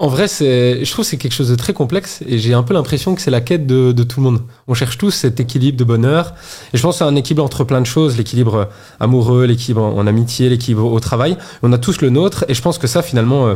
[0.00, 2.64] en vrai, c'est, je trouve que c'est quelque chose de très complexe et j'ai un
[2.64, 4.42] peu l'impression que c'est la quête de, de tout le monde.
[4.66, 6.34] On cherche tous cet équilibre de bonheur
[6.74, 9.96] et je pense que c'est un équilibre entre plein de choses, l'équilibre amoureux, l'équilibre en,
[9.96, 11.36] en amitié, l'équilibre au travail.
[11.62, 13.54] On a tous le nôtre et je pense que ça finalement.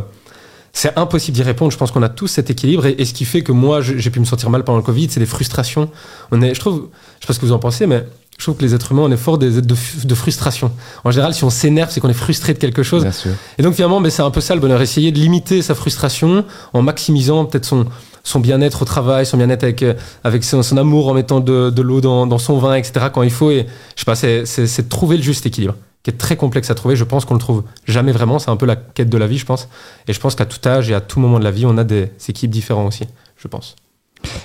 [0.75, 1.71] C'est impossible d'y répondre.
[1.71, 4.09] Je pense qu'on a tous cet équilibre et, et ce qui fait que moi, j'ai
[4.11, 5.89] pu me sentir mal pendant le Covid, c'est des frustrations.
[6.31, 8.05] On est, je trouve, je sais pas ce que vous en pensez, mais
[8.37, 10.69] je trouve que les êtres humains, on est fort des, de, de frustration.
[11.05, 13.03] En général, si on s'énerve, c'est qu'on est frustré de quelque chose.
[13.03, 13.31] Bien sûr.
[13.57, 16.43] Et donc finalement, ben, c'est un peu ça le bonheur, essayer de limiter sa frustration
[16.73, 17.85] en maximisant peut-être son,
[18.25, 19.93] son bien-être au travail, son bien-être avec, euh,
[20.25, 23.05] avec son, son amour, en mettant de, de l'eau dans, dans son vin, etc.
[23.13, 23.51] quand il faut.
[23.51, 26.75] Et je sais pas, c'est de trouver le juste équilibre, qui est très complexe à
[26.75, 26.95] trouver.
[26.95, 28.37] Je pense qu'on le trouve jamais vraiment.
[28.37, 29.67] C'est un peu la quête de la vie, je pense.
[30.07, 31.83] Et je pense qu'à tout âge et à tout moment de la vie, on a
[31.83, 33.05] des équipes différents aussi,
[33.37, 33.75] je pense.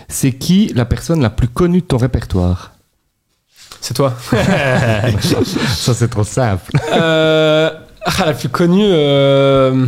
[0.09, 2.73] C'est qui la personne la plus connue de ton répertoire?
[3.83, 4.15] C'est toi
[5.21, 6.73] Ça, c'est trop simple.
[6.95, 7.71] euh,
[8.07, 8.83] ah, La plus connue.
[8.91, 9.87] euh,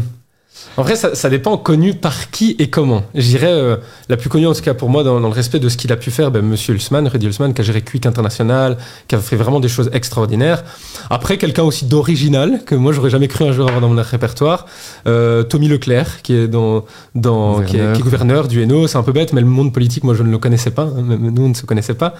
[0.78, 3.02] En vrai, ça, ça dépend connu par qui et comment.
[3.14, 3.76] Je dirais euh,
[4.08, 5.92] la plus connue, en tout cas pour moi, dans, dans le respect de ce qu'il
[5.92, 9.18] a pu faire, ben, Monsieur Hulsman, Rudy Hulsman, qui a géré Quick International, qui a
[9.18, 10.64] fait vraiment des choses extraordinaires.
[11.10, 14.66] Après, quelqu'un aussi d'original, que moi, j'aurais jamais cru un jour avoir dans mon répertoire,
[15.06, 17.92] euh, Tommy Leclerc, qui est, dans, dans, qui est, Gouverneur.
[17.94, 18.86] qui est gouverneur du Hainaut.
[18.86, 20.84] C'est un peu bête, mais le monde politique, moi, je ne le connaissais pas.
[20.84, 22.14] hein, même nous, on ne se connaissait pas.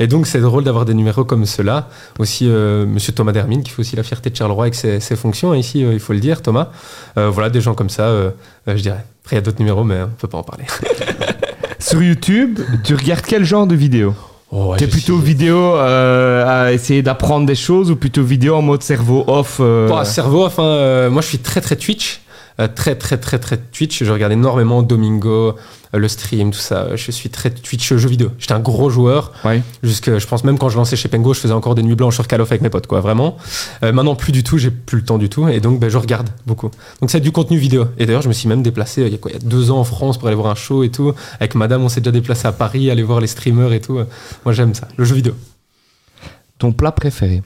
[0.00, 1.88] Et donc, c'est drôle d'avoir des numéros comme ceux-là.
[2.18, 5.16] Aussi, euh, Monsieur Thomas Dermine, qui fait aussi la fierté de Charleroi avec ses, ses
[5.16, 6.68] fonctions, hein, ici, euh, il faut le dire, Thomas.
[7.18, 8.30] Euh, voilà, des gens comme ça, euh,
[8.68, 9.04] euh, je dirais.
[9.22, 10.64] Après, il y a d'autres numéros, mais on peut pas en parler.
[11.78, 14.14] Sur YouTube, tu regardes quel genre de vidéo
[14.50, 18.82] Oh, T'es plutôt vidéo euh, à essayer d'apprendre des choses ou plutôt vidéo en mode
[18.82, 22.20] cerveau off euh, Bon, cerveau, enfin, euh, moi je suis très très Twitch.
[22.60, 24.02] Euh, très très très très Twitch.
[24.02, 25.54] Je regarde énormément Domingo,
[25.94, 26.96] euh, le stream, tout ça.
[26.96, 28.30] Je suis très Twitch jeux vidéo.
[28.38, 29.32] J'étais un gros joueur.
[29.44, 29.62] Ouais.
[29.82, 32.14] Jusque, je pense même quand je lançais chez Pengo, je faisais encore des nuits blanches
[32.14, 33.36] sur Call of avec mes potes, quoi, vraiment.
[33.84, 35.48] Euh, maintenant, plus du tout, j'ai plus le temps du tout.
[35.48, 36.70] Et donc, ben, je regarde beaucoup.
[37.00, 37.86] Donc, c'est du contenu vidéo.
[37.98, 39.48] Et d'ailleurs, je me suis même déplacé, euh, il y a quoi, il y a
[39.48, 41.12] deux ans en France pour aller voir un show et tout.
[41.38, 44.00] Avec madame, on s'est déjà déplacé à Paris, aller voir les streamers et tout.
[44.44, 44.88] Moi, j'aime ça.
[44.96, 45.34] Le jeu vidéo.
[46.58, 47.42] Ton plat préféré?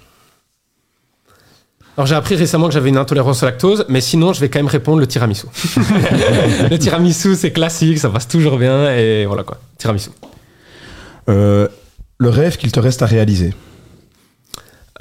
[1.97, 4.59] Alors j'ai appris récemment que j'avais une intolérance au lactose, mais sinon je vais quand
[4.59, 5.47] même répondre le tiramisu.
[6.71, 9.59] le tiramisu c'est classique, ça passe toujours bien et voilà quoi.
[9.79, 10.11] Tiramisu.
[11.29, 11.69] Euh,
[12.19, 13.53] le rêve qu'il te reste à réaliser.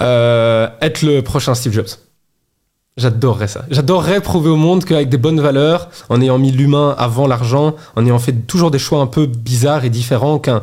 [0.02, 1.88] Euh, être le prochain Steve Jobs.
[2.98, 3.64] J'adorerais ça.
[3.70, 8.04] J'adorerais prouver au monde qu'avec des bonnes valeurs, en ayant mis l'humain avant l'argent, en
[8.04, 10.62] ayant fait toujours des choix un peu bizarres et différents qu'un-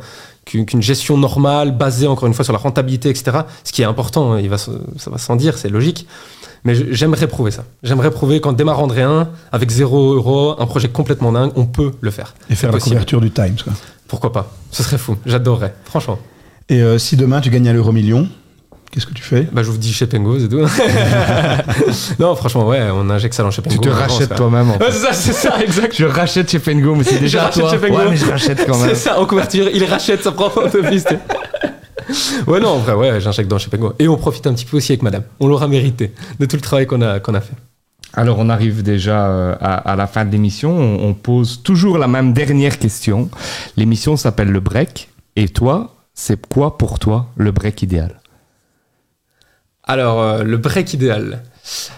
[0.66, 3.40] qu'une gestion normale, basée encore une fois sur la rentabilité, etc.
[3.64, 6.08] Ce qui est important, hein, il va, se- ça va sans dire, c'est logique.
[6.66, 7.64] Mais j'aimerais prouver ça.
[7.84, 11.92] J'aimerais prouver qu'en démarrant de rien, avec zéro euro, un projet complètement dingue, on peut
[12.02, 12.34] le faire.
[12.50, 12.96] Et faire la possible.
[12.96, 13.56] couverture du Times.
[13.64, 13.74] Quoi.
[14.10, 14.52] Pourquoi pas?
[14.72, 15.16] Ce serait fou.
[15.26, 15.74] J'adorerais.
[15.86, 16.20] Franchement.
[16.68, 18.28] Et euh, si demain tu gagnes à l'euro million,
[18.92, 19.48] qu'est-ce que tu fais?
[19.52, 20.60] Bah, je vous dis chez Pengo, c'est tout.
[22.20, 23.76] non, franchement, ouais, on injecte ça dans chez Pengo.
[23.82, 24.70] Tu te rachètes toi-même.
[24.72, 24.84] en fait.
[24.86, 25.96] Ouais, c'est ça, c'est ça, exact.
[25.98, 27.72] Je rachète chez Pengo, mais c'est déjà à rachète toi.
[27.72, 27.78] chez.
[27.92, 28.90] Ouais, mais je rachète quand même.
[28.90, 31.20] C'est ça, en couverture, il rachète sa propre tu sais.
[32.48, 33.94] ouais, non, en vrai, ouais, j'injecte dans chez Pengo.
[34.00, 35.24] Et on profite un petit peu aussi avec madame.
[35.40, 37.54] On l'aura mérité de tout le travail qu'on a, qu'on a fait.
[38.16, 40.72] Alors, on arrive déjà euh, à, à la fin de l'émission.
[40.76, 43.30] On, on pose toujours la même dernière question.
[43.78, 45.10] L'émission s'appelle le break.
[45.36, 48.19] Et toi, c'est quoi pour toi le break idéal?
[49.90, 51.42] Alors, euh, le break idéal.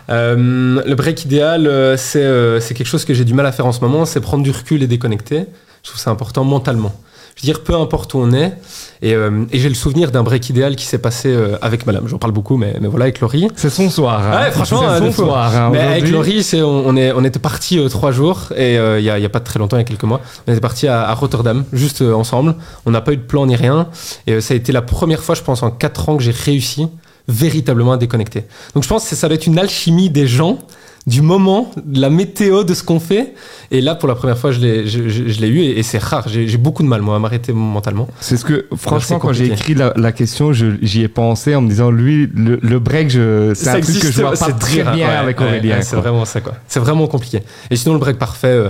[0.09, 3.51] Euh, le break idéal, euh, c'est euh, c'est quelque chose que j'ai du mal à
[3.51, 5.45] faire en ce moment, c'est prendre du recul et déconnecter.
[5.83, 6.93] Je trouve ça important mentalement.
[7.35, 8.53] Je veux dire, peu importe où on est.
[9.01, 12.07] Et, et j'ai le souvenir d'un break idéal qui s'est passé avec madame.
[12.07, 13.47] J'en parle beaucoup, mais, mais voilà, avec Laurie.
[13.55, 14.21] C'est son soir.
[14.21, 14.43] hein.
[14.43, 15.55] Ouais, franchement, c'est son soir.
[15.55, 16.09] hein, mais avec.
[16.09, 19.29] Laurie, c'est, on, on est, on était partis trois jours, et il y, a, a
[19.29, 22.01] pas très longtemps, il y a quelques mois, on était partis à, à Rotterdam, juste
[22.01, 22.55] ensemble.
[22.85, 23.87] On n'a pas eu de plan ni rien.
[24.27, 26.87] Et ça a été la première fois, je pense, en quatre ans que j'ai réussi
[27.31, 28.43] véritablement à déconnecter.
[28.75, 30.59] Donc je pense que ça doit être une alchimie des gens,
[31.07, 33.33] du moment, de la météo de ce qu'on fait.
[33.71, 35.83] Et là, pour la première fois, je l'ai, je, je- je l'ai eu, et, et
[35.83, 36.27] c'est rare.
[36.29, 38.07] J'ai, j'ai beaucoup de mal, moi, à m'arrêter mentalement.
[38.19, 41.69] C'est ce que, franchement, quand j'ai écrit la, la question, j'y ai pensé en me
[41.69, 44.51] disant, lui, le, le break, je, c'est Ça un truc que existe, je vois pas
[44.53, 45.77] très bien Ouais, avec Aurélien.
[45.77, 46.53] ouais, c'est vraiment ça, quoi.
[46.67, 47.39] C'est vraiment compliqué.
[47.71, 48.69] Et sinon, le break parfait, euh,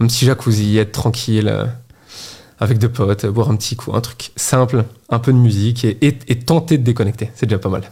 [0.00, 1.64] un petit jacuzzi, être tranquille, euh,
[2.58, 5.96] avec deux potes, boire un petit coup, un truc simple, un peu de musique et,
[6.02, 7.30] et- et tenter de déconnecter.
[7.34, 7.84] C'est déjà pas mal.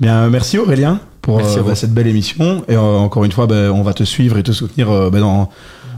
[0.00, 2.64] Bien, merci Aurélien pour Merci euh, bah, cette belle émission.
[2.68, 5.20] Et euh, encore une fois, bah, on va te suivre et te soutenir euh, bah,
[5.20, 5.50] dans,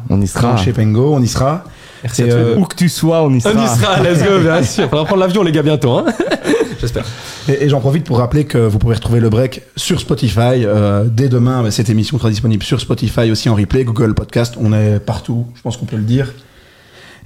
[0.09, 0.57] On y sera.
[0.57, 1.15] chez Pengo.
[1.15, 1.65] On y sera.
[2.03, 3.55] Merci Et, à euh, Où que tu sois, on y sera.
[3.55, 4.89] On y sera, let's go, bien sûr.
[4.89, 5.99] Faudra prendre l'avion, les gars, bientôt.
[5.99, 6.07] Hein
[6.81, 7.05] J'espère.
[7.47, 10.65] Et, et j'en profite pour rappeler que vous pourrez retrouver le break sur Spotify.
[10.65, 14.55] Euh, dès demain, bah, cette émission sera disponible sur Spotify aussi en replay, Google Podcast.
[14.59, 16.33] On est partout, je pense qu'on peut le dire.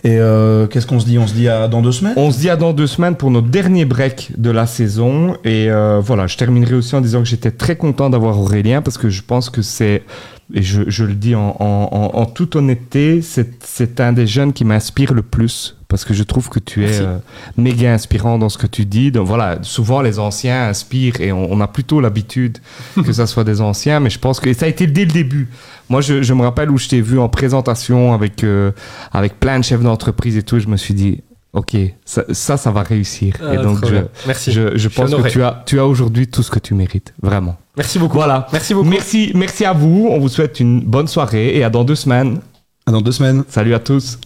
[0.05, 1.19] Et euh, qu'est-ce qu'on se dit?
[1.19, 2.13] On se dit à dans deux semaines?
[2.17, 5.35] On se dit à dans deux semaines pour notre dernier break de la saison.
[5.45, 8.99] Et euh, voilà, je terminerai aussi en disant que j'étais très content d'avoir Aurélien parce
[8.99, 10.03] que je pense que c'est,
[10.53, 14.53] et je, je le dis en, en- en- en toute honnêteté, c'est, un des jeunes
[14.53, 17.19] qui m'inspire le plus parce que je trouve que tu es euh,
[17.57, 19.13] méga inspirant dans ce que tu dis.
[19.13, 22.59] Donc voilà, souvent les anciens inspirent et on, on a plutôt l'habitude
[23.05, 25.13] que ça soit des anciens, mais je pense que et ça a été dès le
[25.13, 25.49] début.
[25.89, 28.73] Moi, je, je me rappelle où je t'ai vu en présentation avec, euh,
[29.13, 31.23] avec plein de chefs d'entreprise et tout, je me suis dit,
[31.55, 33.37] ok, ça, ça, ça va réussir.
[33.37, 33.97] et Ah, donc, trop je.
[34.27, 34.53] Merci.
[34.53, 37.57] je, je pense que tu as, tu as aujourd'hui tout ce que tu mérites, vraiment.
[37.77, 38.17] Merci beaucoup.
[38.19, 38.47] Voilà.
[38.53, 38.89] Merci beaucoup.
[38.89, 40.09] Merci, merci à vous.
[40.11, 42.41] On vous souhaite une bonne soirée et à dans deux semaines.
[42.87, 43.45] À dans deux semaines.
[43.49, 44.19] Salut à tous.